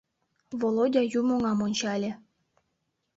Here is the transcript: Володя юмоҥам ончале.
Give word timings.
Володя 0.59 1.01
юмоҥам 1.19 1.59
ончале. 1.65 2.11